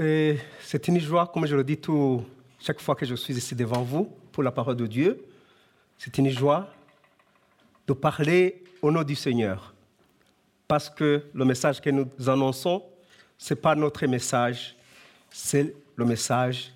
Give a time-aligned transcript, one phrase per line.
[0.00, 2.24] C'est une joie, comme je le dis tout,
[2.58, 5.22] chaque fois que je suis ici devant vous pour la parole de Dieu.
[5.98, 6.72] C'est une joie
[7.86, 9.74] de parler au nom du Seigneur.
[10.66, 12.82] Parce que le message que nous annonçons,
[13.36, 14.74] ce n'est pas notre message,
[15.28, 16.72] c'est le message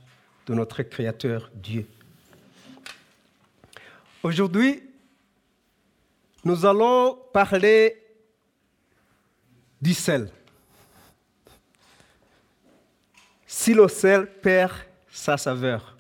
[0.47, 1.87] de notre Créateur Dieu.
[4.23, 4.83] Aujourd'hui,
[6.45, 7.97] nous allons parler
[9.81, 10.31] du sel.
[13.57, 14.73] Si le sel perd
[15.09, 15.97] sa saveur,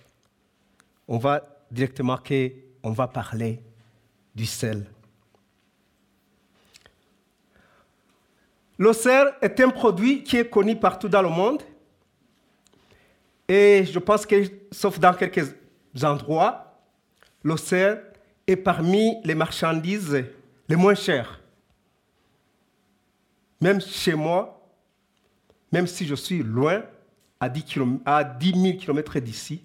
[1.06, 3.60] on va directement marquer, on va parler
[4.34, 4.84] du sel.
[8.77, 11.62] Le sel est un produit qui est connu partout dans le monde.
[13.47, 14.34] Et je pense que,
[14.72, 15.55] sauf dans quelques
[16.02, 16.77] endroits,
[17.44, 18.05] le sel
[18.48, 20.25] est parmi les marchandises
[20.69, 21.41] les moins chères.
[23.60, 24.60] Même chez moi,
[25.70, 26.82] même si je suis loin,
[28.05, 29.62] à 10, 000 km d'ici,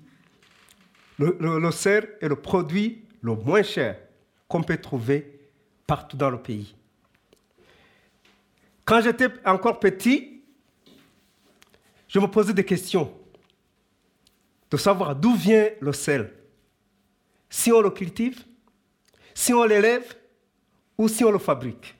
[1.17, 3.97] le, le, cerf est le produit le moins cher
[4.47, 5.39] qu'on peut trouver
[5.85, 6.75] partout dans le pays.
[8.85, 10.41] Quand j'étais encore petit,
[12.07, 13.13] je me posais des questions
[14.71, 16.33] de savoir d'où vient le sel.
[17.49, 18.43] Si on le cultive,
[19.33, 20.15] si on l'élève
[20.97, 21.95] ou si on le fabrique.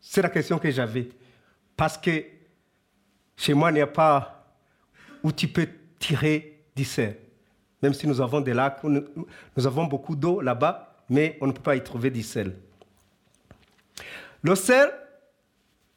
[0.00, 1.08] C'est la question que j'avais.
[1.76, 2.24] Parce que
[3.36, 4.37] chez moi, il n'y a pas
[5.22, 7.18] où tu peux tirer du sel.
[7.82, 11.62] Même si nous avons des lacs, nous avons beaucoup d'eau là-bas, mais on ne peut
[11.62, 12.56] pas y trouver du sel.
[14.42, 14.92] Le sel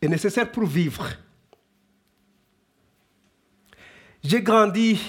[0.02, 1.08] est nécessaire pour vivre.
[4.24, 5.02] J'ai grandi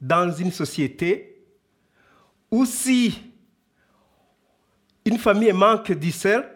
[0.00, 1.44] dans une société
[2.50, 3.22] où si
[5.04, 6.46] une famille manque du sel,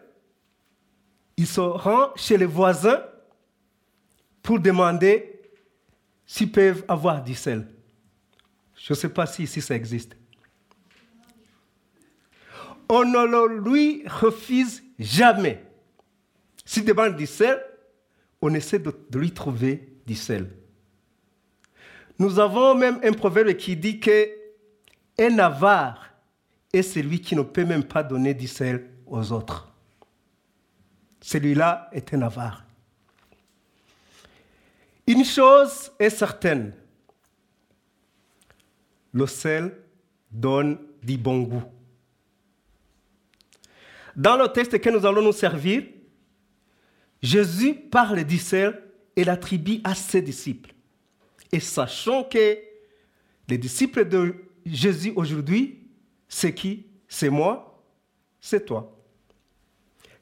[1.37, 3.03] ils se rend chez les voisins
[4.43, 5.34] pour demander
[6.27, 7.67] s'ils peuvent avoir du sel.
[8.77, 10.17] Je ne sais pas si ici ça existe.
[12.89, 15.65] On ne lui refuse jamais.
[16.65, 17.63] S'il demande du sel,
[18.41, 20.51] on essaie de, lui trouver du sel.
[22.19, 24.29] Nous avons même un proverbe qui dit que
[25.19, 26.11] un avare
[26.73, 29.73] est celui qui ne peut même pas donner du sel aux autres.
[31.21, 32.65] Celui-là est un avare.
[35.07, 36.73] Une chose est certaine,
[39.13, 39.77] le sel
[40.31, 41.65] donne du bon goût.
[44.17, 45.83] Dans le texte que nous allons nous servir,
[47.23, 48.83] Jésus parle du sel
[49.17, 50.75] et l'attribue à ses disciples.
[51.53, 52.59] Et sachant que
[53.49, 54.35] les disciples de
[54.65, 55.87] Jésus aujourd'hui,
[56.29, 56.87] c'est qui?
[57.07, 57.85] C'est moi,
[58.41, 58.99] c'est toi.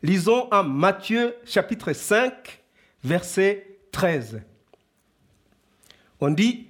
[0.03, 2.61] Lisons en Matthieu chapitre 5,
[3.05, 4.43] verset 13.
[6.23, 6.69] On dit,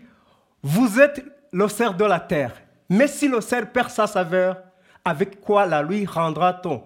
[0.63, 2.55] vous êtes le cerf de la terre.
[2.89, 4.63] Mais si le cerf perd sa saveur,
[5.05, 6.83] avec quoi la lui rendra-t-on?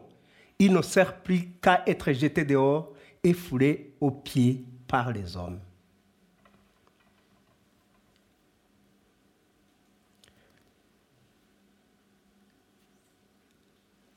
[0.58, 5.60] Il ne sert plus qu'à être jeté dehors et foulé aux pieds par les hommes.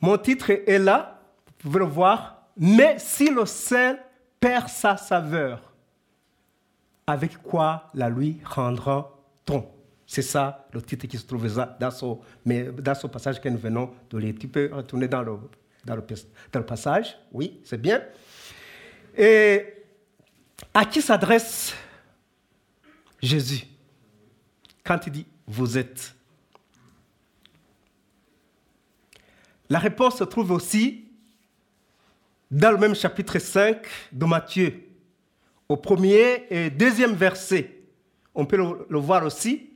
[0.02, 2.48] Mon titre est là, vous pouvez le voir.
[2.58, 4.00] Mais si le sel
[4.40, 5.69] perd sa saveur,
[7.10, 9.68] avec quoi la lui rendra-t-on?
[10.06, 11.48] C'est ça le titre qui se trouve
[11.80, 14.36] dans ce, dans ce passage que nous venons de lire.
[14.40, 15.38] Tu peux retourner dans le,
[15.86, 17.18] dans le passage?
[17.32, 18.02] Oui, c'est bien.
[19.18, 19.74] Et
[20.74, 21.74] à qui s'adresse
[23.22, 23.66] Jésus
[24.84, 26.16] quand il dit vous êtes
[29.70, 31.06] La réponse se trouve aussi
[32.50, 34.89] dans le même chapitre 5 de Matthieu
[35.70, 37.84] au premier et deuxième verset.
[38.34, 39.70] On peut le, voir aussi.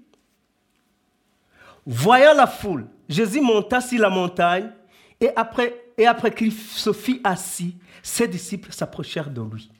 [1.86, 4.72] Voyant la foule, Jésus monta sur la montagne
[5.19, 9.72] et après, et après qu'il se fit assis, ses disciples s'approchèrent de lui.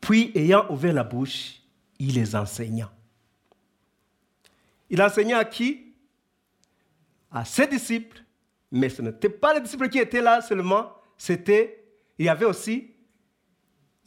[0.00, 1.60] Puis, ayant ouvert la bouche,
[1.98, 2.92] il les enseigna.
[4.90, 5.94] Il enseigna à qui?
[7.32, 8.22] À ses disciples.
[8.70, 11.84] Mais ce n'étaient pas les disciples qui étaient là seulement, c'était,
[12.18, 12.93] il y avait aussi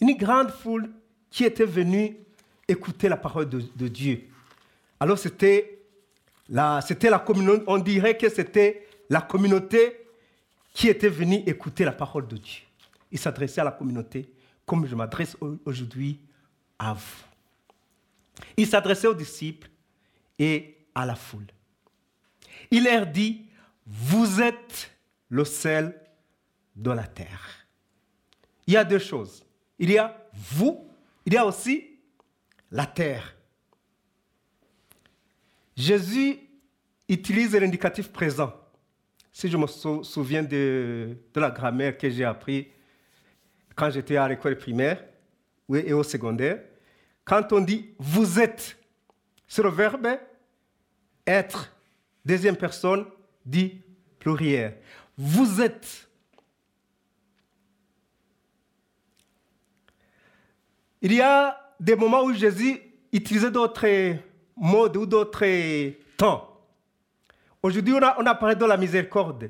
[0.02, 0.90] une grande foule
[1.30, 2.18] qui était venue
[2.68, 4.28] écouter la parole de, Dieu.
[5.00, 5.80] Alors c'était
[6.50, 10.06] la, c'était la communauté, on dirait que c'était la communauté
[10.74, 12.62] qui était venue écouter la parole de Dieu.
[13.12, 14.30] Il s'adressait à la communauté
[14.66, 16.20] comme je m'adresse aujourd'hui
[16.78, 17.24] à vous.
[18.58, 19.70] Il s'adressait aux disciples
[20.38, 21.48] et à la foule.
[22.70, 23.46] Il leur dit,
[23.86, 24.92] vous êtes
[25.30, 26.00] le sel
[26.76, 27.66] de la terre.
[28.68, 29.47] Il y a deux choses.
[29.80, 30.88] Il y a vous,
[31.26, 32.00] il y a aussi
[32.72, 33.36] la terre.
[35.76, 36.40] Jésus
[37.08, 38.54] utilise l'indicatif présent.
[39.32, 42.70] Si je me souviens de, la grammaire que j'ai appris
[43.76, 45.04] quand j'étais à l'école primaire
[45.72, 46.60] et au secondaire,
[47.24, 48.78] quand on dit vous êtes,
[49.48, 50.08] c'est le verbe
[51.28, 51.72] être.
[52.26, 53.06] Deuxième personne
[53.46, 53.82] dit
[54.20, 54.78] pluriel.
[55.18, 56.07] Vous êtes.
[61.02, 62.80] Il y a des moments où Jésus
[63.12, 64.18] utilisait d'autres
[64.56, 66.58] mots ou d'autres temps.
[67.62, 69.50] Aujourd'hui, on a, parlé de la miséricorde.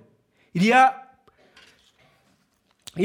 [0.54, 0.72] Il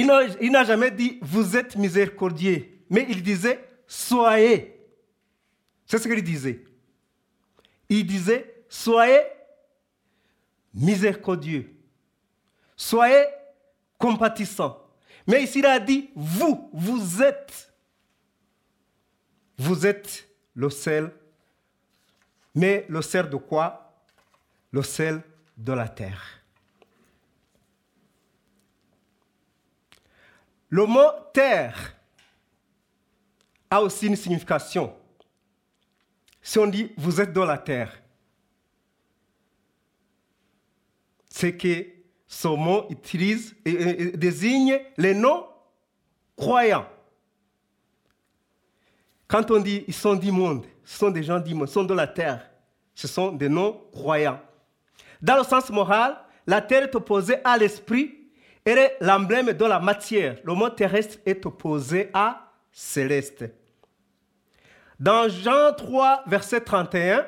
[0.07, 4.81] n'a jamais dit vous êtes miséricordieux, mais il disait soyez.
[5.87, 6.65] C'est ce qu'il disait.
[7.89, 9.21] Il disait soyez
[10.75, 11.71] miséricordieux,
[12.77, 13.25] soyez
[13.99, 14.79] compatissant.
[15.27, 17.72] Mais ici, il a dit vous, vous êtes.
[19.63, 21.13] Vous êtes le sel.
[22.53, 23.95] Mais le sel de quoi?
[24.73, 25.23] Le sel
[25.57, 26.21] de la terre.
[30.69, 31.95] Le mot terre
[33.71, 34.97] a aussi une signification.
[36.41, 38.03] Si on dit vous êtes dans la terre,
[41.29, 41.87] c'est que
[42.27, 46.89] ce mot utilise et, désigne les non-croyants.
[49.33, 52.07] Quand on dit ils sont d'immondes, ce sont des gens d'immondes, ce sont de la
[52.07, 52.49] terre,
[52.95, 54.41] ce sont des non-croyants.
[55.21, 58.23] Dans le sens moral, la terre est opposée à l'esprit
[58.65, 60.37] elle est l'emblème de la matière.
[60.45, 63.45] Le mot terrestre est opposé à céleste.
[65.01, 67.27] Dans Jean 3, verset 31,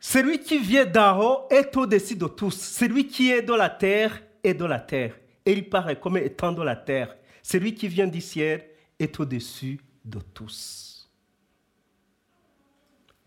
[0.00, 2.56] celui qui vient d'en haut est au-dessus de tous.
[2.56, 5.14] Celui qui est de la terre est de la terre.
[5.46, 7.16] Et il paraît comme étant de la terre.
[7.42, 8.64] Celui qui vient du ciel
[9.00, 11.10] est au-dessus de tous.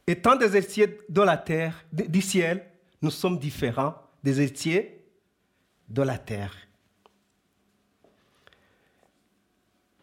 [0.05, 2.65] Étant des héritiers de la terre, du ciel,
[3.01, 5.03] nous sommes différents des héritiers
[5.89, 6.55] de la terre.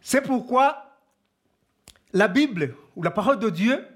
[0.01, 0.99] C'est pourquoi
[2.13, 3.87] la Bible ou la parole de Dieu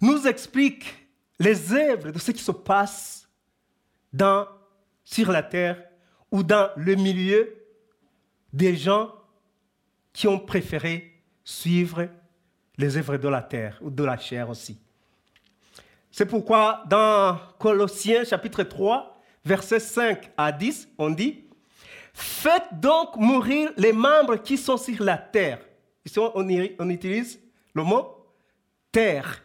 [0.00, 1.08] nous explique
[1.38, 3.28] les œuvres de ce qui se passe
[4.12, 4.46] dans,
[5.04, 5.82] sur la terre
[6.30, 7.54] ou dans le milieu
[8.52, 9.12] des gens
[10.12, 12.08] qui ont préféré suivre
[12.76, 14.78] les œuvres de la terre ou de la chair aussi.
[16.10, 21.44] C'est pourquoi dans Colossiens chapitre 3, versets 5 à 10, on dit,
[22.20, 25.60] Faites donc mourir les membres qui sont sur la terre.
[26.04, 27.38] Ici, on, utilise
[27.72, 28.26] le mot
[28.90, 29.40] terre.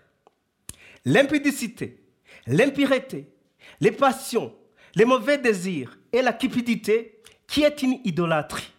[1.06, 2.04] L'impudicité,
[2.48, 3.31] l'impureté,
[3.80, 4.56] les passions,
[4.95, 8.72] les mauvais désirs et la cupidité, qui est une idolâtrie.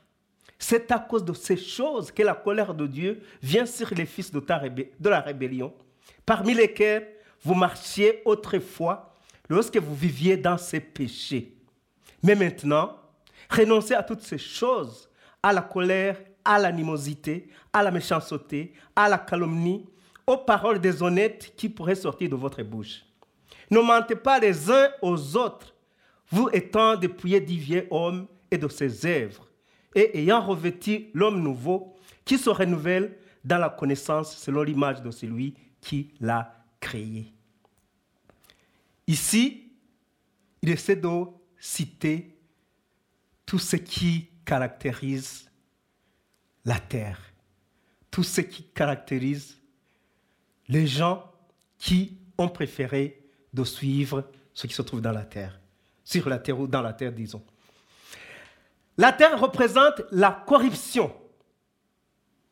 [0.58, 4.30] C'est à cause de ces choses que la colère de Dieu vient sur les fils
[4.30, 4.40] de,
[5.08, 5.74] la rébellion,
[6.24, 7.08] parmi lesquels
[7.42, 9.14] vous marchiez autrefois
[9.48, 11.54] lorsque vous viviez dans ces péchés.
[12.22, 12.96] Mais maintenant,
[13.50, 15.08] renoncez à toutes ces choses,
[15.42, 19.86] à la colère, à l'animosité, à la méchanceté, à la calomnie,
[20.26, 23.04] aux paroles déshonnêtes qui pourraient sortir de votre bouche.
[23.70, 25.74] Ne mentez pas les uns aux autres,
[26.30, 29.46] vous étant dépouillés du vieux homme et de ses œuvres,
[29.94, 35.54] et ayant revêtu l'homme nouveau qui se renouvelle dans la connaissance selon l'image de celui
[35.80, 37.32] qui l'a créé.
[39.06, 39.72] Ici,
[40.62, 41.08] il essaie de
[41.58, 42.38] citer
[43.44, 45.50] tout ce qui caractérise
[46.64, 47.20] la terre,
[48.10, 49.58] tout ce qui caractérise
[50.68, 51.30] les gens
[51.78, 53.22] qui ont préféré
[53.52, 55.60] de suivre ce qui se trouve dans la terre,
[56.02, 57.44] sur la terre ou dans la terre, disons.
[58.96, 61.12] La terre représente la corruption.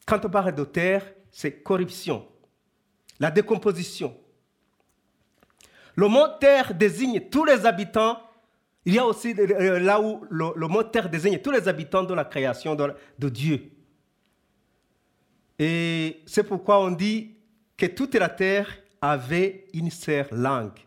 [0.06, 2.26] Quand on parle de terre, c'est corruption,
[3.20, 4.16] la décomposition,
[5.94, 8.18] le mot terre désigne tous les habitants.
[8.84, 12.02] Il y a aussi euh, euh, là où le, mot terre désigne tous les habitants
[12.02, 13.70] de la création de, de Dieu.
[15.58, 17.36] Et c'est pourquoi on dit
[17.76, 18.68] que toute la terre
[19.00, 20.78] avait une seule langue.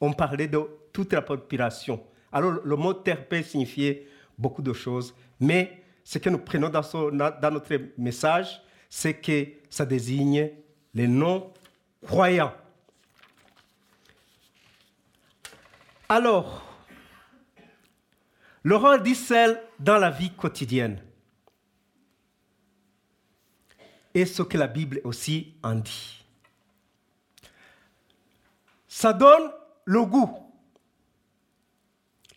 [0.00, 0.60] On parlait de
[0.92, 2.04] toute la population.
[2.34, 7.50] Alors le mot terre peut signifier beaucoup de choses, mais ce que nous prenons dans,
[7.52, 8.60] notre message,
[8.90, 10.50] c'est que ça désigne
[10.92, 12.52] les non-croyants.
[16.08, 16.62] Alors,
[18.64, 21.00] le rôle d'Israël dans la vie quotidienne.
[24.12, 26.24] Et ce que la Bible aussi en dit.
[28.88, 29.50] Ça donne
[29.84, 30.43] le goût.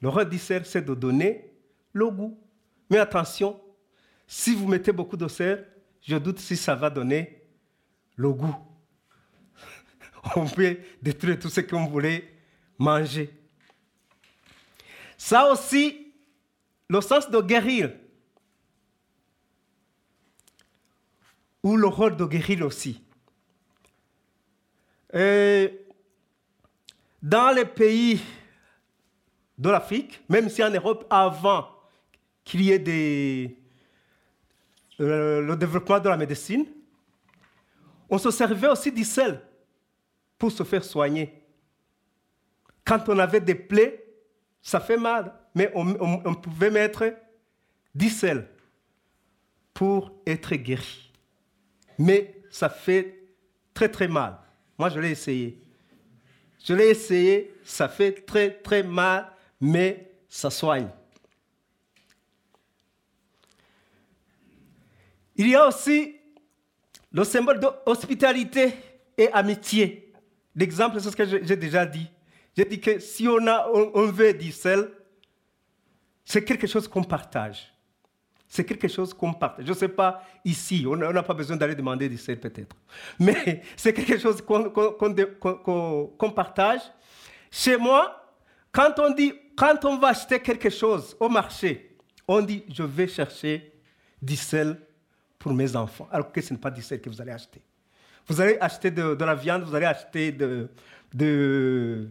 [0.01, 1.51] Le rôle d'Israël, c'est de donner
[1.93, 2.39] le goût.
[2.89, 3.59] Mais attention,
[4.27, 5.67] si vous mettez beaucoup de sel,
[6.01, 7.43] je doute si ça va donner
[8.15, 8.55] le goût.
[10.35, 12.33] On peut détruire tout ce qu'on voulait
[12.77, 13.29] manger.
[15.17, 16.13] Ça aussi,
[16.89, 17.91] le sens de guérir.
[21.63, 23.01] Ou le rôle de guérir aussi.
[27.21, 28.21] dans les pays
[29.57, 31.67] de l'Afrique, même si en Europe, avant
[32.43, 33.57] qu'il y ait
[34.99, 36.65] euh, le développement de la médecine,
[38.09, 39.41] on se servait aussi du sel
[40.37, 41.43] pour se faire soigner.
[42.85, 44.05] Quand on avait des plaies,
[44.61, 47.13] ça fait mal, mais on, pouvait mettre
[47.93, 48.47] du sel
[49.73, 51.11] pour être guéri.
[51.97, 53.27] Mais ça fait
[53.73, 54.37] très très mal.
[54.77, 55.61] Moi, je l'ai essayé.
[56.63, 60.89] Je l'ai essayé, ça fait très très mal, mais ça soigne.
[65.35, 66.15] Il y a aussi
[67.11, 68.73] le symbole d'hospitalité
[69.17, 70.11] et amitié.
[70.55, 72.09] L'exemple, c'est ce que j'ai déjà dit.
[72.55, 74.89] J'ai dit que si on, a, on, veut du sel,
[76.25, 77.71] c'est quelque chose qu'on partage.
[78.47, 79.65] C'est quelque chose qu'on partage.
[79.65, 82.75] Je ne sais pas ici, on n'a pas besoin d'aller demander du sel peut-être.
[83.19, 86.81] Mais c'est quelque chose qu'on partage.
[87.51, 88.33] Chez moi,
[88.71, 91.97] quand on dit, quand on va acheter quelque chose au marché,
[92.27, 93.73] on dit, je vais chercher
[94.21, 94.79] du sel
[95.39, 97.61] pour mes enfants, alors que ce n'est pas du sel que vous allez acheter.
[98.27, 100.31] Vous allez acheter de, la viande, vous allez acheter
[101.11, 102.07] du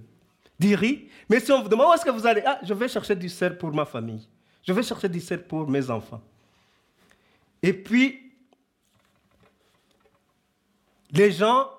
[0.60, 3.14] riz, mais si on vous demande où est-ce que vous allez, ah, je vais chercher
[3.14, 4.26] du sel pour ma famille,
[4.66, 6.22] je vais chercher du sel pour mes enfants.
[7.62, 8.32] Et puis,
[11.12, 11.70] les gens,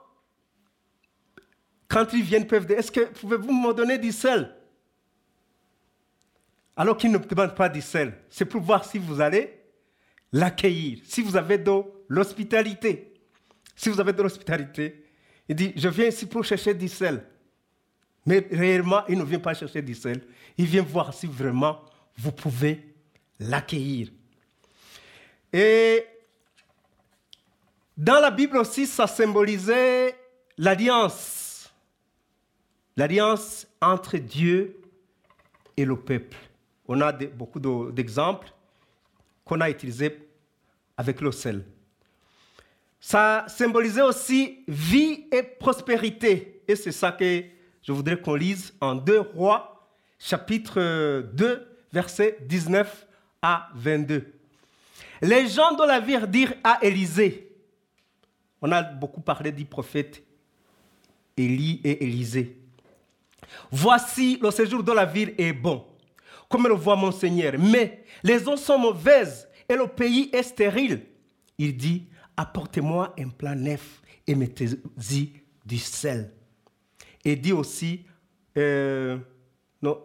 [1.90, 4.57] quand ils viennent, peuvent dire, est-ce que pouvez-vous me donner du sel?
[6.78, 8.14] Alors qu'ils ne demandent pas du sel.
[8.30, 9.60] C'est pour voir si vous allez
[10.32, 11.00] l'accueillir.
[11.04, 11.72] Si vous avez de
[12.08, 13.14] l'hospitalité,
[13.76, 15.04] si vous avez de l'hospitalité,
[15.50, 17.26] il dit, je viens ici pour chercher du sel.
[18.26, 20.22] Mais réellement, il ne vient pas chercher du sel.
[20.58, 21.82] Il vient voir si vraiment
[22.16, 22.94] vous pouvez
[23.40, 24.10] l'accueillir.
[25.52, 26.06] Et
[27.96, 30.16] dans la Bible aussi, ça symbolisait
[30.58, 31.72] l'alliance.
[32.96, 34.80] L'alliance entre Dieu
[35.76, 36.38] et le peuple.
[36.88, 37.60] On a beaucoup
[37.92, 38.52] d'exemples
[39.44, 40.18] qu'on a utilisé
[40.96, 41.64] avec le sel.
[43.00, 46.64] Ça symbolisait aussi vie et prospérité.
[46.68, 47.44] Et c'est ça que
[47.84, 49.88] je voudrais qu'on lise en 2 Rois,
[50.20, 53.08] chapitre 2, versets 19
[53.42, 54.34] à 22.
[55.22, 57.56] Les gens de la ville dirent à Élisée,
[58.62, 60.24] on a beaucoup parlé du prophète
[61.36, 62.58] Élie et Élisée.
[63.72, 65.86] Voici le séjour de la ville est bon
[66.50, 67.54] comme le voit mon Seigneur.
[67.58, 71.02] Mais les eaux sont mauvaises et le pays est stérile.
[71.58, 75.34] Il dit, apportez-moi un plat neuf et mettez-y
[75.66, 76.32] du sel.
[77.26, 78.06] Et dit aussi,
[78.58, 79.18] euh,
[79.82, 80.02] non,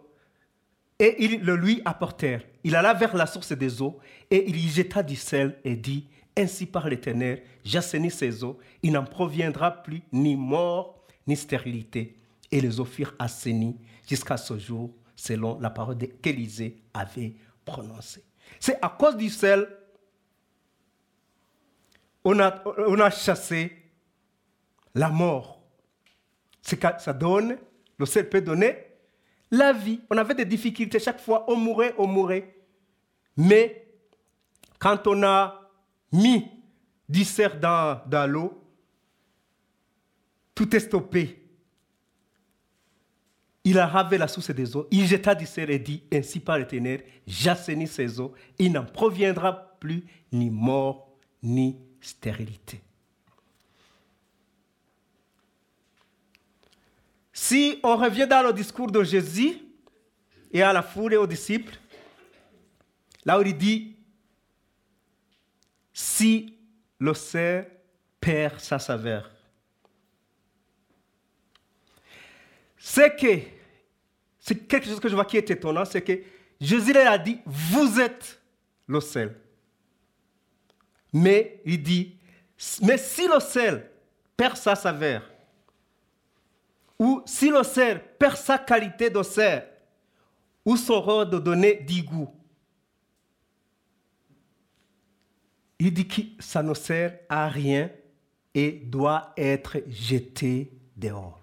[0.99, 2.43] et ils le lui apportèrent.
[2.63, 6.07] Il alla vers la source des eaux et il y jeta du sel et dit,
[6.35, 12.15] ainsi par l'Éternel, j'assainis ces eaux, il n'en proviendra plus ni mort ni stérilité.
[12.51, 14.91] Et les eaux furent assainies jusqu'à ce jour
[15.23, 18.25] selon la parole qu'Élisée avait prononcée.
[18.59, 19.69] C'est à cause du sel
[22.25, 23.71] on a, chassé
[24.95, 25.61] la mort.
[26.61, 27.57] ça donne,
[27.97, 28.77] le sel peut donner
[29.49, 30.01] la vie.
[30.09, 32.55] On avait des difficultés chaque fois, on mourait, on mourait.
[33.37, 33.87] Mais
[34.77, 35.69] quand on a
[36.11, 36.49] mis
[37.07, 38.61] du sel dans l'eau,
[40.53, 41.42] tout est stoppé
[43.63, 46.57] il a ravé la source des eaux, il jeta du sel et dit, ainsi par
[46.57, 51.09] l'Éternel, j'assainis ces eaux, il n'en proviendra plus ni mort
[51.41, 52.81] ni stérilité.
[57.31, 59.57] Si on revient dans le discours de Jésus
[60.51, 61.77] et à la foule et aux disciples,
[63.25, 63.95] là où il dit,
[65.93, 66.57] si
[66.99, 67.65] le cerf
[68.19, 69.32] perd sa saveur,
[72.93, 73.39] c'est que,
[74.39, 76.13] c'est quelque chose que je vois qui est étonnant, c'est que
[76.61, 78.39] Jésus a dit, vous êtes
[78.85, 79.35] le sel.
[81.11, 82.15] Mais il dit,
[82.83, 83.89] mais si le sel
[84.37, 85.27] perd sa saveur,
[86.99, 89.67] ou si le sel perd sa qualité de sel,
[90.63, 92.29] ou son de donner du goût,
[95.79, 97.89] il dit que ça ne sert à rien
[98.53, 101.42] et doit être jeté dehors.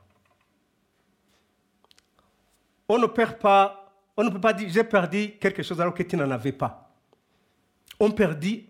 [2.92, 6.02] On ne perd pas, on ne peut pas dire j'ai perdu quelque chose alors que
[6.02, 6.92] tu n'en avais pas.
[8.00, 8.66] On perdit,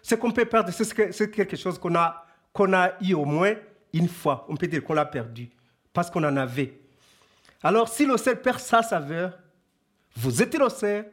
[0.00, 3.52] ce qu'on peut perdre, c'est quelque chose qu'on a, qu'on a eu au moins
[3.92, 4.46] une fois.
[4.48, 5.50] On peut dire qu'on l'a perdu
[5.92, 6.80] parce qu'on en avait.
[7.62, 9.38] Alors si le sel perd sa saveur,
[10.16, 11.04] vous êtes innocent.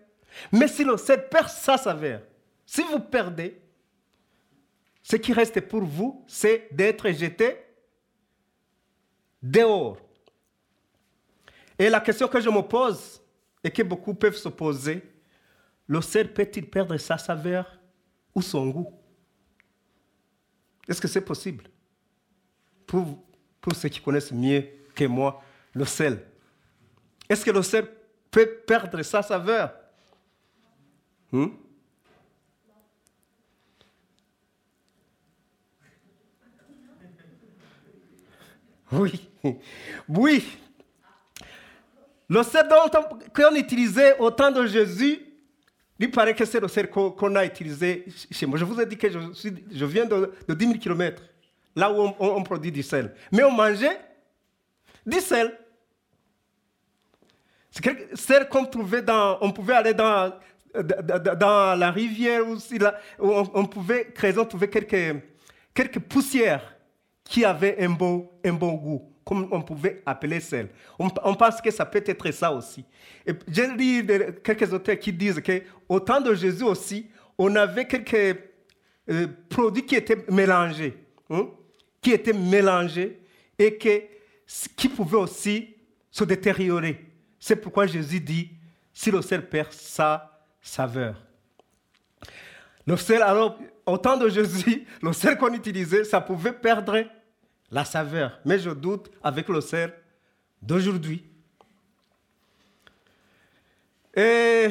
[0.54, 2.22] Mais si le sel perd sa saveur,
[2.66, 3.60] si vous perdez,
[5.04, 7.58] ce qui reste pour vous, c'est d'être jeté
[9.44, 9.98] dehors.
[11.80, 13.22] Et la question que je me pose,
[13.64, 15.02] et que beaucoup peuvent se poser,
[15.88, 17.80] le sel peut-il perdre sa saveur
[18.34, 18.94] ou son goût?
[20.88, 21.66] Est-ce que c'est possible?
[22.86, 23.24] Pour,
[23.60, 24.66] pour ceux qui connaissent mieux
[24.96, 25.44] que moi
[25.74, 26.26] le sel,
[27.30, 27.88] est-ce que le sel
[28.32, 29.74] peut perdre sa saveur?
[31.32, 31.48] Hmm?
[38.90, 39.30] Oui,
[40.08, 40.58] oui.
[42.30, 42.68] Le sel
[43.34, 45.20] qu'on utilisait au temps de Jésus,
[46.00, 48.60] il paraît que c'est le sel qu'on a utilisé chez moi.
[48.60, 51.24] Je vous ai dit que je, viens de, 10 000 km,
[51.76, 53.14] là où on, produit du sel.
[53.32, 54.00] Mais on mangeait
[55.06, 55.58] du sel.
[57.72, 59.38] C'est sel qu'on trouvait dans.
[59.42, 60.34] On pouvait aller dans,
[60.74, 65.22] dans la rivière aussi, là, où on, pouvait, on trouvait quelques,
[65.74, 66.76] quelques poussières
[67.24, 70.70] qui avaient un bon, un bon goût, comme on pouvait appeler sel.
[70.98, 72.86] On, pense que ça peut être ça aussi.
[73.50, 74.08] J'ai lu
[74.42, 77.08] quelques auteurs qui disent qu'au temps de Jésus aussi,
[77.38, 78.40] on avait quelques
[79.10, 80.98] euh, produits qui étaient mélangés,
[81.30, 81.50] hein,
[82.02, 83.20] qui étaient mélangés
[83.60, 84.04] et que,
[84.78, 85.76] qui pouvaient aussi
[86.10, 87.06] se détériorer.
[87.38, 88.52] C'est pourquoi Jésus dit,
[88.94, 91.22] si le sel perd sa saveur.
[92.86, 97.04] Le sel, alors, au temps de Jésus, le sel qu'on utilisait, ça pouvait perdre
[97.72, 98.40] la saveur.
[98.46, 99.94] Mais je doute avec le sel
[100.62, 101.24] d'aujourd'hui.
[104.16, 104.70] Et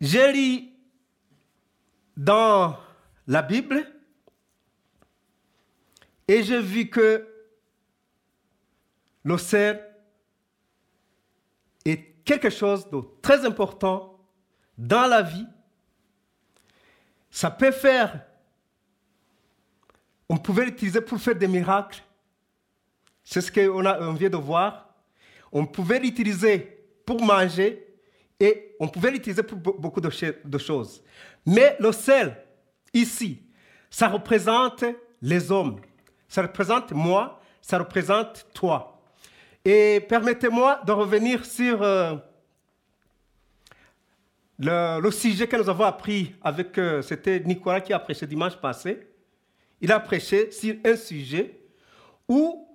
[0.00, 0.68] j'ai lu
[2.16, 2.76] dans
[3.26, 3.86] la Bible
[6.26, 7.28] et j'ai vu que
[9.22, 9.80] le sel
[11.84, 14.18] est quelque chose de très important
[14.76, 15.46] dans la vie.
[17.30, 18.26] Ça peut faire
[20.32, 22.02] on pouvait l'utiliser pour faire des miracles.
[23.22, 24.88] C'est ce qu'on vient de voir.
[25.52, 27.86] On pouvait l'utiliser pour manger
[28.40, 31.02] et on pouvait l'utiliser pour beaucoup de choses.
[31.44, 32.34] Mais le sel,
[32.94, 33.42] ici,
[33.90, 34.86] ça représente
[35.20, 35.78] les hommes.
[36.28, 39.02] Ça représente moi, ça représente toi.
[39.62, 42.16] Et permettez-moi de revenir sur euh,
[44.58, 49.11] le, sujet que nous avons appris avec, euh, c'était Nicolas qui a prêché dimanche passé
[49.82, 51.58] il a prêché sur un sujet
[52.28, 52.68] où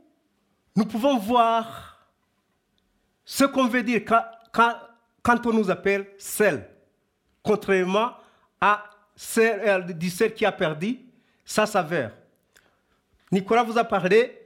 [0.76, 2.06] nous pouvons voir
[3.24, 4.02] ce qu'on veut dire
[4.52, 6.70] quand, on nous appelle sel,
[7.42, 8.12] contrairement
[8.60, 8.84] à
[9.16, 11.00] celle, sel qui a perdu
[11.46, 12.12] sa saveur.
[13.32, 14.38] Nicolas vous a parlé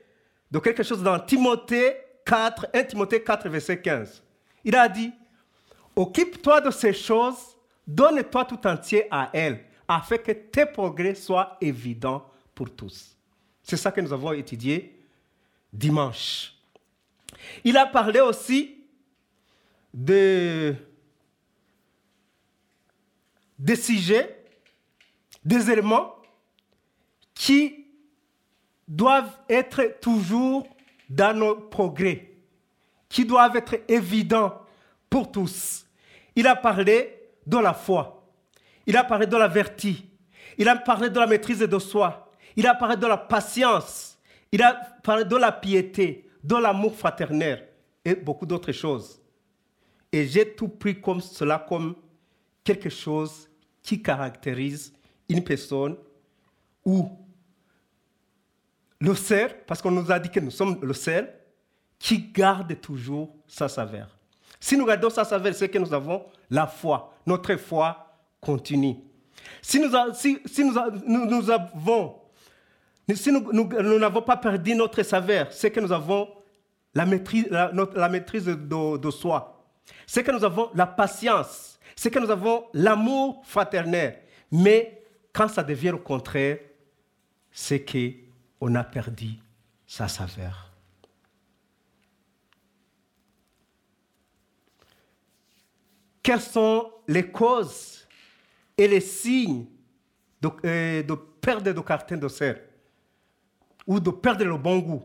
[0.49, 4.23] de quelque chose dans Timothée 4, 1 Timothée 4, verset 15.
[4.63, 5.11] Il a dit,
[5.95, 12.30] occupe-toi de ces choses, donne-toi tout entier à elles, afin que tes progrès soient évidents
[12.69, 13.15] tous.
[13.63, 14.99] C'est ça que nous avons étudié
[15.71, 16.53] dimanche.
[17.63, 18.77] Il a parlé aussi
[19.93, 20.75] de,
[23.57, 24.43] des sujets,
[25.43, 26.15] des éléments
[27.33, 27.85] qui
[28.87, 30.67] doivent être toujours
[31.09, 32.31] dans nos progrès,
[33.09, 34.61] qui doivent être évidents
[35.09, 35.85] pour tous.
[36.35, 38.23] Il a parlé de la foi,
[38.85, 39.95] il a parlé de la vertu,
[40.57, 44.17] il a parlé de la maîtrise de soi, il a parlé de la patience.
[44.51, 47.67] Il a parlé de la piété, de l'amour fraternel
[48.03, 49.21] et beaucoup d'autres choses.
[50.11, 51.95] Et j'ai tout pris comme cela comme
[52.63, 53.49] quelque chose
[53.81, 54.93] qui caractérise
[55.29, 55.95] une personne
[56.85, 57.09] ou
[58.99, 61.27] le cerf, parce qu'on nous a dit que nous sommes le cerf,
[61.97, 64.15] qui garde toujours sa saveur.
[64.59, 67.13] Si nous gardons sa saveur, c'est que nous avons la foi.
[67.25, 68.97] Notre foi continue.
[69.61, 70.39] Si nous, si,
[71.07, 72.20] nous avons
[73.15, 76.29] si nous n'avons pas perdu notre saveur, c'est que nous avons
[76.93, 77.45] la maîtrise,
[78.45, 79.65] de, soi.
[80.05, 81.79] C'est que nous avons la patience.
[81.95, 84.19] c'est que nous avons l'amour fraternel.
[84.51, 86.59] Mais quand ça devient le contraire,
[87.51, 89.31] c'est qu'on a perdu
[89.85, 90.71] sa saveur.
[96.23, 98.07] Quelles sont les causes
[98.77, 99.65] et les signes
[100.39, 102.59] de, euh, de perdre de carton de serre
[103.91, 105.03] ou de perdre le bon goût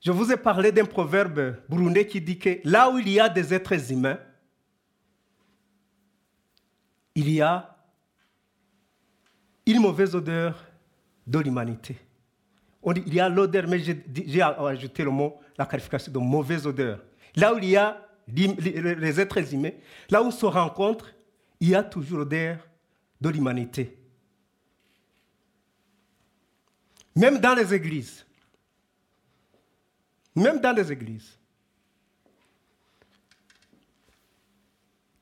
[0.00, 3.28] Je vous ai parlé d'un proverbe burundais qui dit que là où il y a
[3.28, 4.20] des êtres humains,
[7.16, 7.76] il y a
[9.66, 10.64] une mauvaise odeur
[11.26, 11.98] de l'humanité.
[12.86, 17.02] Il y a l'odeur, mais j'ai ajouté le mot, la qualification de mauvaise odeur.
[17.34, 19.72] Là où il y a les êtres humains,
[20.08, 21.12] là où on se rencontre,
[21.58, 22.58] il y a toujours l'odeur
[23.20, 23.99] de l'humanité.
[27.14, 28.24] Même dans les églises.
[30.34, 31.36] Même dans les églises.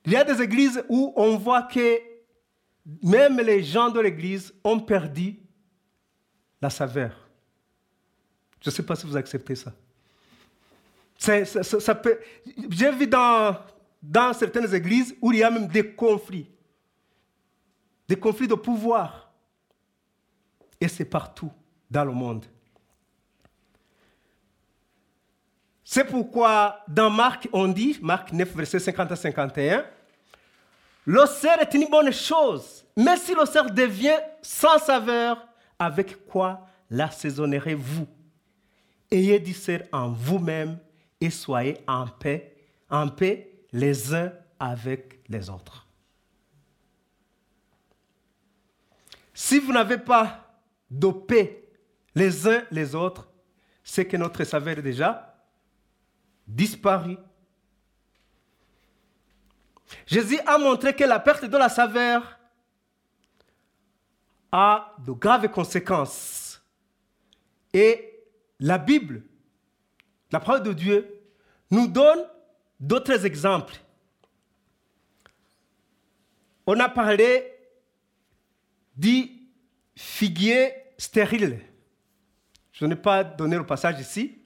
[0.05, 1.99] Il y a des églises où on voit que
[3.03, 5.39] même les gens de l'église ont perdu
[6.61, 7.29] la saveur.
[8.61, 9.73] Je ne sais pas si vous acceptez ça.
[12.71, 13.57] J'ai vu dans,
[14.03, 16.51] dans certaines églises où il y a même des conflits.
[18.09, 19.31] Des conflits de pouvoir.
[20.81, 21.53] Et c'est partout
[21.91, 22.45] dans le monde.
[25.85, 29.87] C'est pourquoi dans Marc, on dit, Marc 9, verset 50 à 51,
[31.07, 35.43] le cerf est une bonne chose, mais si cerf devient sans saveur,
[35.79, 38.07] avec quoi l'assaisonnerez-vous?
[39.11, 40.79] Ayez du cerf en vous-même
[41.19, 42.55] et soyez en paix,
[42.91, 45.87] en paix les uns avec les autres.
[49.33, 50.45] Si vous n'avez pas
[50.91, 51.68] de paix
[52.19, 53.29] les uns les autres,
[53.85, 55.37] c'est que notre saveur déjà
[56.47, 57.17] disparu.
[60.05, 62.39] Jésus a montré que la perte de la saveur
[64.51, 66.61] a de graves conséquences.
[67.73, 68.25] Et
[68.59, 69.23] la Bible,
[70.33, 71.23] la parole de Dieu,
[71.71, 72.25] nous donne
[72.81, 73.77] d'autres exemples.
[76.67, 77.55] On a parlé
[78.97, 79.31] du
[79.95, 81.68] figuier stérile.
[82.79, 84.39] Je n'ai pas donné le passage ici.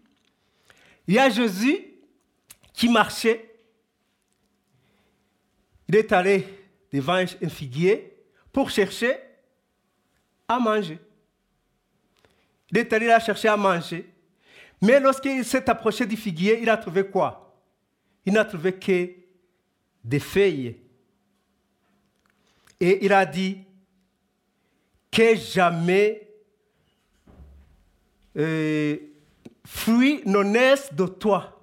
[1.06, 1.84] Il y a Jésus
[2.72, 3.54] qui marchait.
[5.86, 6.46] Il est allé
[6.90, 8.16] devant un figuier
[8.50, 9.18] pour chercher
[10.48, 10.98] à manger.
[12.70, 14.10] Il est allé là chercher à manger.
[14.80, 17.54] Mais lorsqu'il s'est approché du figuier, il a trouvé quoi?
[18.24, 19.10] Il n'a trouvé que
[20.02, 20.78] des feuilles.
[22.80, 23.58] Et il a dit
[25.10, 26.31] que jamais
[28.34, 31.60] fruits ne naissent de toi.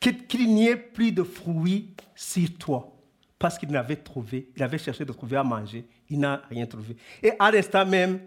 [0.00, 2.94] Qu'il n'y ait plus de fruits sur toi.
[3.38, 6.96] Parce qu'il n'avait trouvé, il avait cherché de trouver à manger, il n'a rien trouvé.
[7.22, 8.20] Et à l'instant même,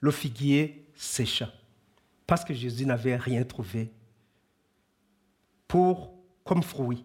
[0.00, 1.52] le figuier sécha.
[2.26, 3.92] Parce que Jésus n'avait rien trouvé
[5.68, 6.12] pour,
[6.44, 7.04] comme fruit.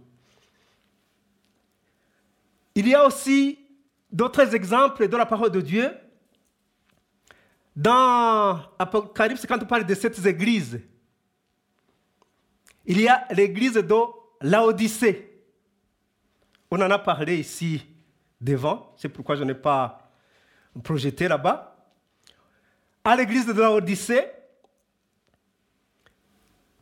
[2.75, 3.59] Il y a aussi
[4.11, 5.91] d'autres exemples de la parole de Dieu.
[7.75, 10.79] Dans Apocalypse, quand on parle de cette église,
[12.85, 13.95] il y a l'église de
[14.41, 15.41] Laodicée.
[16.69, 17.85] On en a parlé ici
[18.39, 20.11] devant, c'est pourquoi je n'ai pas
[20.83, 21.75] projeté là-bas.
[23.03, 24.25] À l'église de Laodicée,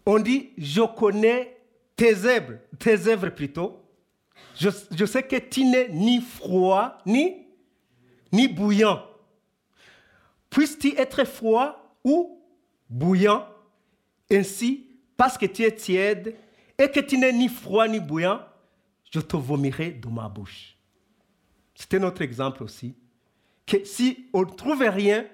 [0.05, 1.57] on dit Je connais
[1.95, 3.81] tes œuvres, tes œuvres plutôt.
[4.55, 7.45] Je, je sais que tu n'es ni froid, ni,
[8.31, 9.05] ni bouillant.
[10.51, 12.39] Puisses-tu être froid ou
[12.89, 13.47] bouillant
[14.29, 14.85] Ainsi,
[15.17, 16.35] parce que tu es tiède
[16.77, 18.41] et que tu n'es ni froid ni bouillant,
[19.09, 20.77] je te vomirai de ma bouche.
[21.73, 22.95] C'était notre exemple aussi.
[23.65, 25.25] Que si on ne trouve rien,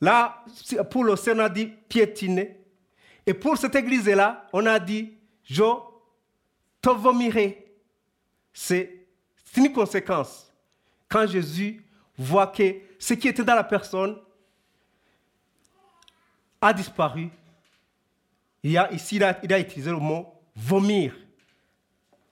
[0.00, 0.44] là,
[0.90, 2.60] pour le on a dit piétiner.
[3.26, 5.12] Et pour cette église-là, on a dit,
[5.44, 5.64] je
[6.80, 7.74] te vomirai.
[8.52, 9.06] C'est
[9.56, 10.52] une conséquence.
[11.08, 11.84] Quand Jésus
[12.16, 14.16] voit que ce qui était dans la personne
[16.60, 17.30] a disparu,
[18.62, 21.14] il a, ici, il a, utilisé le mot vomir.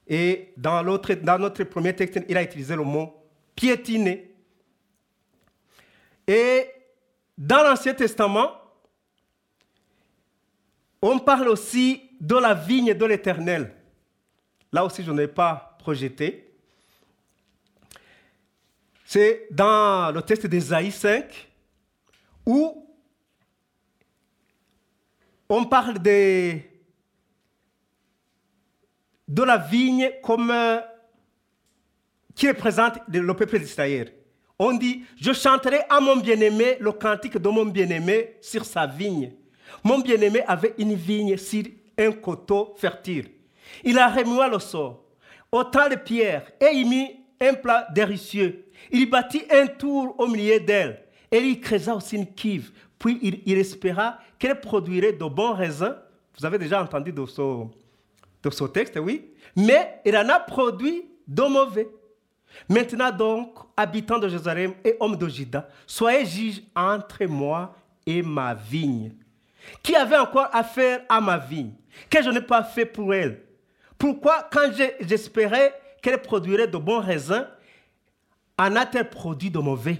[0.07, 3.14] Et dans, dans notre premier texte, il a utilisé le mot
[3.55, 4.35] piétiner.
[6.27, 6.66] Et
[7.37, 8.53] dans l'Ancien Testament,
[11.03, 13.75] on parle aussi de la vigne de l'Éternel.
[14.73, 16.52] Là aussi, je n'ai pas projeté.
[19.12, 21.46] C'est dans le texte d'Ésaïe 5
[22.46, 22.88] où
[25.51, 26.57] on parle de,
[29.37, 30.81] la vigne comme euh,
[32.35, 34.14] qui représente le peuple d'Israël.
[34.59, 39.35] On dit, je chanterai à mon bien-aimé le cantique de mon bien-aimé sur sa vigne.
[39.85, 41.64] Mon bien-aimé avait une vigne sur
[41.98, 43.31] un coteau fertile.
[43.85, 45.05] Il a remué le sort,
[45.51, 48.66] autant de pierres, et il mit un plat délicieux.
[48.90, 52.71] Il bâtit un tour au milieu d'elle, et il creusa aussi une cuve.
[52.99, 55.97] Puis il, espéra qu'elle produirait de bons raisins.
[56.38, 57.64] Vous avez déjà entendu de ce,
[58.42, 59.33] de ce texte, oui.
[59.57, 61.88] Mais il en a produit de mauvais.
[62.68, 67.75] Maintenant donc, habitants de Jérusalem et hommes de Juda, soyez juges entre moi
[68.07, 69.12] et ma vigne.
[69.83, 71.73] Qui avait encore affaire à ma vigne?
[72.09, 73.42] Que je n'ai pas fait pour elle
[73.99, 77.47] Pourquoi, quand j'espérais qu'elle produirait de bons raisins,
[78.59, 79.99] en a-t-elle produit de mauvais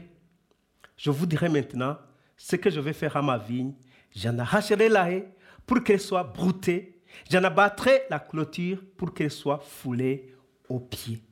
[0.97, 1.97] Je vous dirai maintenant
[2.37, 3.73] ce que je vais faire à ma vigne.
[4.15, 5.33] J'en arracherai la haie
[5.65, 7.01] pour qu'elle soit broutée.
[7.31, 10.35] J'en abattrai la clôture pour qu'elle soit foulée
[10.69, 11.23] aux pieds.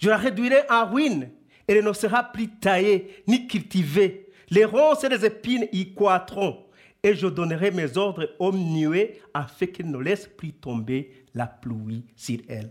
[0.00, 1.30] Je la réduirai en ruine.
[1.66, 4.28] Elle ne sera plus taillée ni cultivée.
[4.50, 6.66] Les ronces et les épines y croîtront.
[7.02, 12.04] Et je donnerai mes ordres aux nuées afin qu'elles ne laissent plus tomber la pluie
[12.16, 12.70] sur elle.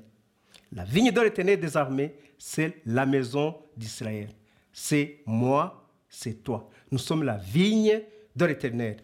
[0.76, 4.30] La vigne de l'éternel des armées, c'est la maison d'Israël.
[4.72, 6.70] C'est moi, c'est toi.
[6.92, 8.02] Nous sommes la vigne
[8.36, 8.98] de l'éternel.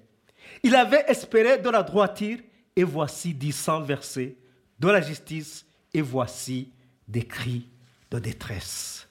[0.63, 2.39] Il avait espéré de la droiture,
[2.75, 4.35] et voici dix cents versets,
[4.79, 6.71] de la justice, et voici
[7.07, 7.69] des cris
[8.09, 9.07] de détresse.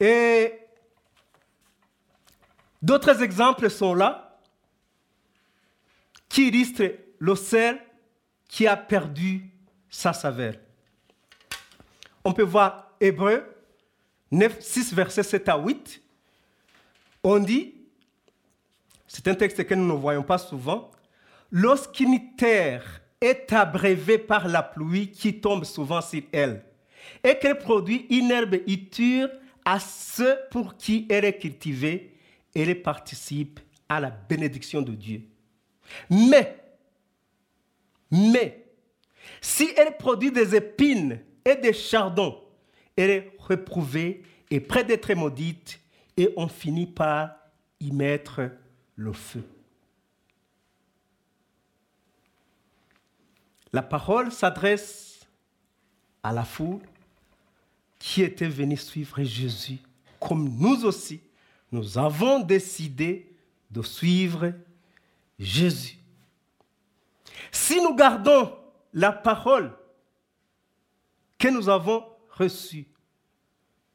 [0.00, 0.52] Et
[2.80, 4.40] d'autres exemples sont là
[6.28, 7.80] qui illustrent le sel
[8.52, 9.46] qui a perdu
[9.88, 10.52] sa saveur.
[12.22, 13.42] On peut voir Hébreu
[14.30, 16.02] 9, 6, versets 7 à 8.
[17.24, 17.74] On dit,
[19.08, 20.90] c'est un texte que nous ne voyons pas souvent,
[21.50, 26.62] lorsqu'une terre est abrévée par la pluie qui tombe souvent sur elle,
[27.24, 29.30] et qu'elle produit une herbe iture
[29.64, 32.18] à ceux pour qui elle est cultivée,
[32.54, 35.22] elle participe à la bénédiction de Dieu.
[36.10, 36.61] Mais,
[38.12, 38.66] mais,
[39.40, 42.38] si elle produit des épines et des chardons,
[42.94, 45.80] elle est reprouvée et près d'être maudite,
[46.18, 47.30] et on finit par
[47.80, 48.50] y mettre
[48.96, 49.42] le feu.
[53.72, 55.26] La parole s'adresse
[56.22, 56.82] à la foule
[57.98, 59.78] qui était venue suivre Jésus,
[60.20, 61.20] comme nous aussi,
[61.70, 63.34] nous avons décidé
[63.70, 64.52] de suivre
[65.38, 66.01] Jésus.
[67.52, 68.50] Si nous gardons
[68.94, 69.72] la parole
[71.38, 72.86] que nous avons reçue,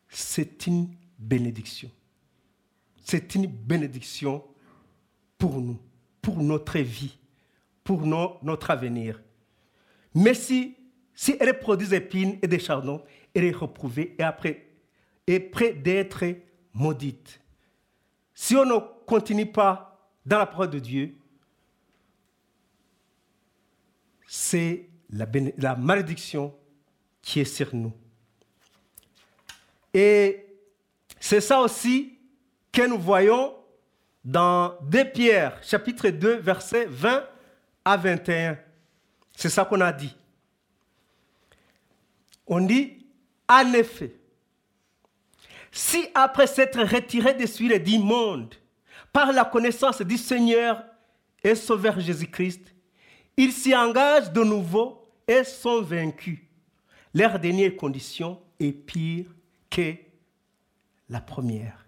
[0.07, 1.89] c'est une bénédiction.
[3.03, 4.43] C'est une bénédiction
[5.37, 5.79] pour nous,
[6.21, 7.17] pour notre vie,
[7.83, 9.21] pour notre avenir.
[10.13, 10.75] Mais si,
[11.13, 14.67] si elle produit des épines et des chardons, elle est reprouvée et après
[15.25, 16.23] est prête d'être
[16.73, 17.41] maudite.
[18.33, 21.17] Si on ne continue pas dans la parole de Dieu,
[24.27, 26.53] c'est la, malédiction
[27.21, 27.93] qui est sur nous.
[29.93, 30.45] Et
[31.19, 32.19] c'est ça aussi
[32.71, 33.55] que nous voyons
[34.23, 37.25] dans 2 Pierre, chapitre 2, versets 20
[37.85, 38.59] à 21.
[39.35, 40.13] C'est ça qu'on a dit.
[42.45, 43.05] On dit,
[43.49, 44.13] en effet,
[45.71, 48.53] si après s'être retiré des suites du monde,
[49.13, 50.83] par la connaissance du Seigneur
[51.43, 52.73] et Sauveur Jésus-Christ,
[53.37, 56.39] ils s'y engagent de nouveau et sont vaincus,
[57.13, 59.27] leur dernière condition est pire
[59.69, 59.93] que
[61.09, 61.85] la première.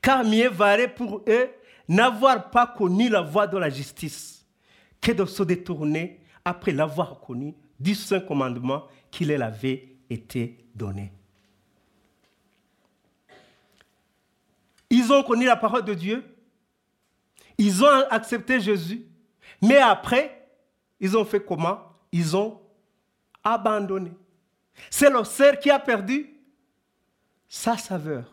[0.00, 1.50] Car mieux valait pour eux
[1.88, 4.46] n'avoir pas connu la voie de la justice
[5.00, 11.12] que de se détourner après l'avoir connu du saint commandement qui leur avait été donné.
[14.88, 16.24] Ils ont connu la parole de Dieu,
[17.58, 19.06] ils ont accepté Jésus,
[19.62, 20.48] mais après,
[20.98, 21.80] ils ont fait comment?
[22.10, 22.60] Ils ont
[23.44, 24.12] abandonné.
[24.90, 26.28] C'est le cerf qui a perdu
[27.48, 28.24] sa saveur.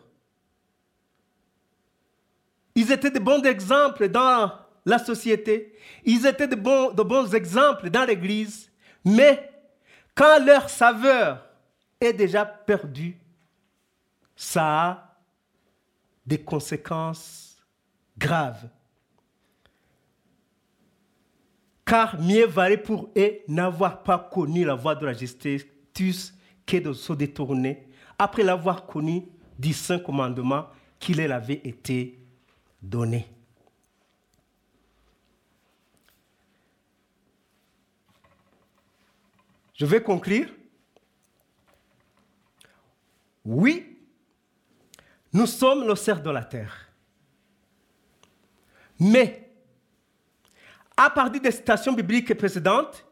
[2.74, 4.52] Ils étaient de bons exemples dans
[4.84, 5.76] la société.
[6.04, 8.70] Ils étaient de bons, de bons exemples dans l'Église.
[9.04, 9.50] Mais
[10.14, 11.46] quand leur saveur
[12.00, 13.16] est déjà perdue,
[14.34, 15.16] ça a
[16.24, 17.56] des conséquences
[18.16, 18.68] graves.
[21.90, 25.66] Car mieux valait pour eux n'avoir pas connu la voie de la justice
[26.64, 29.26] que de se détourner après l'avoir connu
[29.58, 30.66] du saint commandement
[31.00, 32.16] qui leur avait été
[32.80, 33.26] donné.
[39.74, 40.48] Je vais conclure.
[43.44, 43.98] Oui,
[45.32, 46.86] nous sommes le cerf de la terre.
[49.00, 49.49] Mais,
[51.02, 53.06] à partir des citations bibliques précédentes,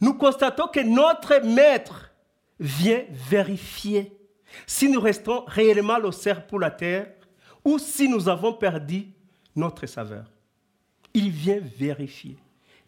[0.00, 2.12] nous constatons que notre maître
[2.60, 4.16] vient vérifier
[4.68, 7.08] si nous restons réellement le cerf pour la terre
[7.64, 9.08] ou si nous avons perdu
[9.56, 10.26] notre saveur.
[11.12, 12.38] Il vient vérifier.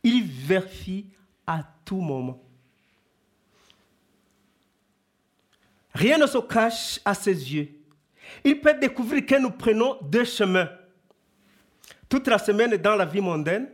[0.04, 1.06] Il vérifie
[1.44, 2.40] à tout moment.
[5.92, 7.68] Rien ne se cache à ses yeux.
[8.44, 10.68] Il peut découvrir que nous prenons deux chemins.
[12.08, 13.70] Toute la semaine dans la vie mondaine,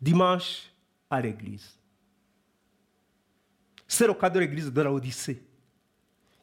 [0.00, 0.70] dimanche
[1.10, 1.78] à l'église.
[3.86, 5.42] C'est le cas de l'église de la Odyssée,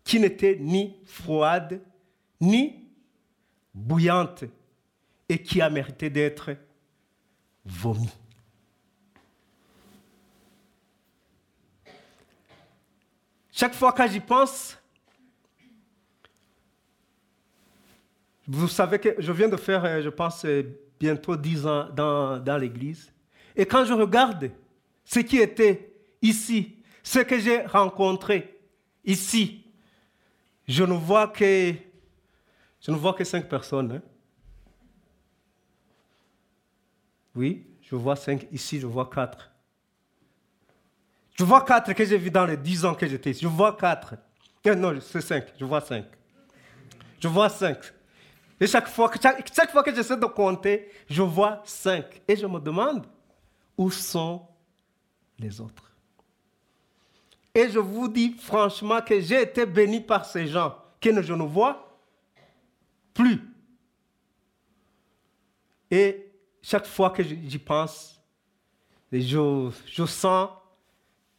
[0.03, 1.81] qui n'était ni froide,
[2.39, 2.87] ni
[3.73, 4.45] bouillante,
[5.27, 6.55] et qui a mérité d'être
[7.63, 8.09] vomi.
[13.51, 14.77] Chaque fois que j'y pense,
[18.47, 20.63] vous savez que je viens de faire, euh, je pense, euh,
[20.99, 23.10] bientôt dix ans dans, dans l'église.
[23.55, 24.51] Et quand je regarde
[25.03, 28.59] ce qui était ici, ce que j'ai rencontré
[29.03, 29.63] ici,
[30.67, 31.73] je ne vois que,
[32.79, 33.91] je ne vois que cinq personnes.
[33.91, 34.01] Hein.
[37.35, 38.47] Oui, je vois cinq.
[38.51, 39.51] Ici, je vois quatre.
[41.37, 43.41] Je vois quatre que j'ai vu dans les dix ans que j'étais ici.
[43.41, 44.15] Je vois quatre.
[44.63, 45.45] Eh, non, c'est cinq.
[45.59, 46.05] Je vois cinq.
[47.19, 47.79] Je vois cinq.
[48.59, 52.21] Et chaque fois, que, chaque, fois que j'essaie de compter, je vois cinq.
[52.27, 53.05] Et je me demande,
[53.81, 54.45] où sont
[55.39, 55.91] les autres
[57.55, 61.43] Et je vous dis franchement que j'ai été béni par ces gens que je ne
[61.43, 61.99] vois
[63.11, 63.41] plus.
[65.89, 68.21] Et chaque fois que j'y pense,
[69.11, 70.49] je, je sens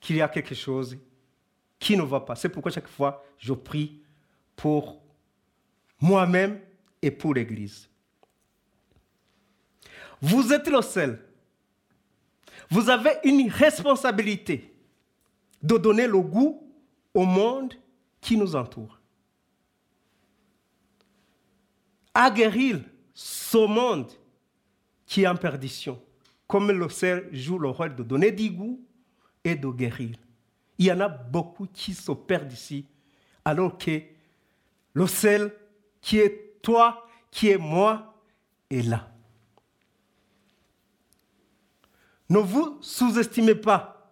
[0.00, 0.98] qu'il y a quelque chose
[1.78, 2.34] qui ne va pas.
[2.34, 4.02] C'est pourquoi chaque fois, je prie
[4.56, 5.00] pour
[6.00, 6.60] moi-même
[7.00, 7.88] et pour l'Église.
[10.20, 11.31] Vous êtes le seul.
[12.72, 14.74] Vous avez une responsabilité
[15.62, 16.66] de donner le goût
[17.12, 17.74] au monde
[18.18, 18.98] qui nous entoure.
[22.14, 22.80] À guérir
[23.12, 24.10] ce monde
[25.04, 26.00] qui est en perdition.
[26.46, 28.80] Comme le sel joue le rôle de donner du goût
[29.44, 30.16] et de guérir.
[30.78, 32.86] Il y en a beaucoup qui se perdent ici,
[33.44, 34.00] alors que
[34.94, 35.52] le sel
[36.00, 38.14] qui est toi, qui est moi,
[38.70, 39.11] est là.
[42.32, 44.10] Ne vous sous-estimez pas.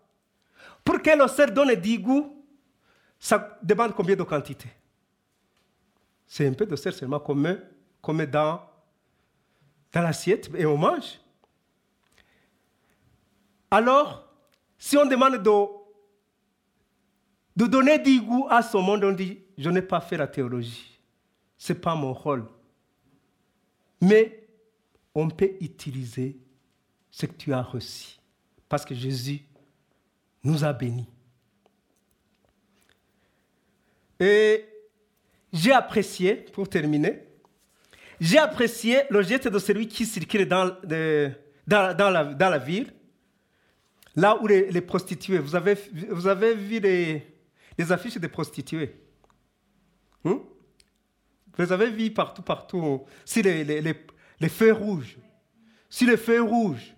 [0.85, 2.45] Pour le sel donne du goût,
[3.19, 4.69] ça demande combien de quantité?
[6.27, 7.59] C'est un peu de sel seulement comme,
[8.03, 8.61] comme dans
[9.91, 11.19] dans l'assiette et on mange.
[13.71, 14.31] Alors,
[14.79, 15.43] si on demande
[17.57, 21.01] de, donner du goût à ce monde, on dit, je n'ai pas fait la théologie.
[21.57, 22.47] Ce n'est pas mon rôle.
[24.03, 24.47] Mais
[25.15, 26.39] on peut utiliser
[27.11, 28.19] ce que tu as reçu.
[28.69, 29.41] Parce que Jésus
[30.45, 31.09] nous a bénis.
[34.19, 34.65] Et
[35.53, 37.25] j'ai apprécié, pour terminer,
[38.21, 40.77] j'ai apprécié le geste de celui qui circule dans,
[41.67, 42.93] la, ville,
[44.15, 45.77] là où les, prostituées, vous avez,
[46.11, 48.95] vous avez vu les, affiches des prostituées?
[50.23, 50.37] Hmm?
[51.57, 55.17] Vous avez vues partout, partout, sur les, les, feux rouges.
[55.89, 56.95] Sur les feux rouges,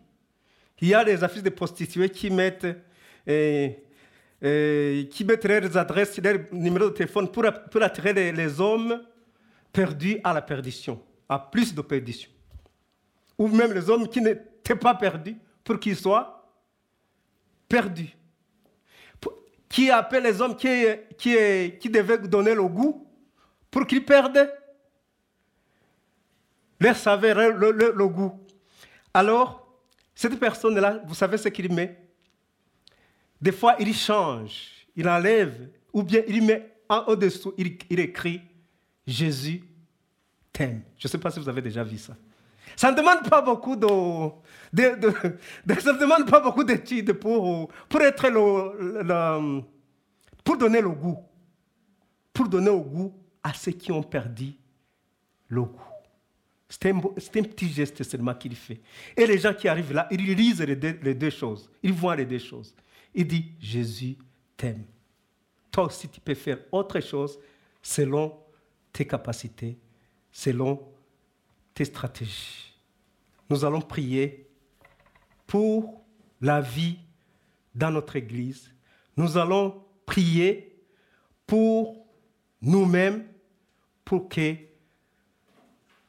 [0.83, 2.67] il y a des affiches de prostituées qui mettent,
[3.27, 3.83] eh,
[4.43, 9.03] eh, qui mettent leurs adresses, leurs numéros de téléphone pour, pour attirer les hommes
[9.73, 11.01] perdus à la perdition
[11.33, 12.31] à plus de perdition.
[13.39, 16.47] Ou même les hommes qui n'étaient pas perdus pour qu'ils soient
[17.69, 18.15] perdus.
[19.69, 20.69] Qui appelle les hommes qui,
[21.17, 21.35] qui,
[21.81, 23.07] qui devaient donner le goût
[23.71, 24.53] pour qu'ils perdent
[26.79, 28.39] leur saveur, le, le, goût.
[29.15, 29.62] Alors,
[30.15, 31.99] cette personne-là, vous savez ce qu'il met?
[33.41, 38.41] Des fois, il change, il enlève, ou bien il met en au-dessous, il, il écrit
[39.07, 39.65] Jésus
[40.53, 40.83] t'aime.
[40.99, 42.15] Je ne sais pas si vous avez déjà vu ça.
[42.77, 43.87] Ça ne demande pas beaucoup de,
[44.77, 49.63] ça ne demande pas beaucoup d'études pour, pour être le,
[50.45, 51.19] pour donner le goût,
[52.33, 54.55] pour donner le goût à ceux qui ont perdu
[55.49, 55.92] le goût.
[56.81, 58.81] C'est un, petit geste seulement qu'il fait.
[59.17, 61.71] Et les gens qui arrivent là, ils lisent les deux, les deux choses.
[61.83, 62.75] Ils voient les deux choses.
[63.15, 64.17] Il dit, Jésus
[64.57, 64.85] t'aime.
[65.71, 67.39] Toi aussi, tu peux faire autre chose
[67.83, 68.39] selon
[68.93, 69.77] tes capacités
[70.33, 70.81] selon
[71.75, 72.75] tes stratégies.
[73.51, 74.49] Nous allons prier
[75.47, 76.03] pour
[76.41, 76.99] la vie
[77.75, 78.73] dans notre Église,
[79.17, 80.83] nous allons prier
[81.47, 82.07] pour
[82.63, 83.27] nous-mêmes,
[84.05, 84.57] pour que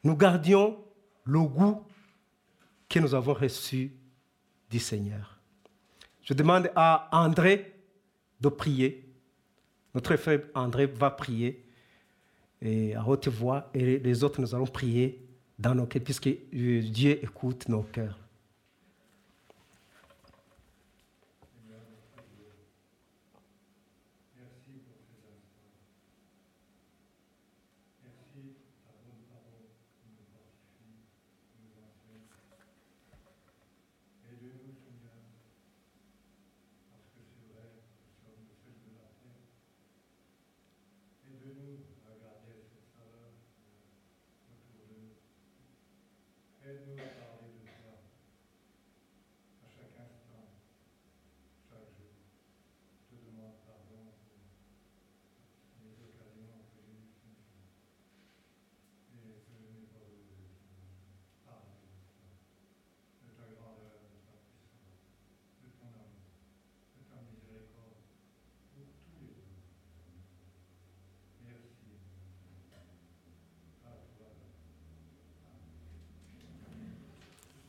[0.04, 0.78] nous gardions
[1.24, 1.82] le goût
[2.88, 3.92] que nous avons reçu
[4.70, 5.40] du Seigneur.
[6.22, 7.74] Je demande à André
[8.40, 9.12] de prier.
[9.94, 11.64] Notre frère André va prier
[12.62, 15.26] à haute voix et les autres nous allons prier
[15.58, 18.23] dans nos cœurs puisque Dieu écoute nos cœurs.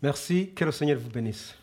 [0.06, 1.56] Merci, que le Seigneur vous bénisse.